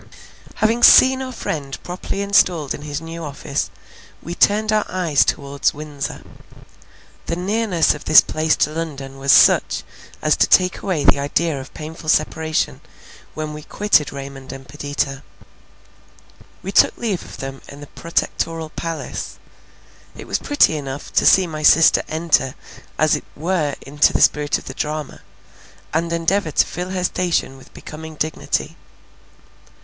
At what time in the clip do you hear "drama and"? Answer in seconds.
24.73-26.11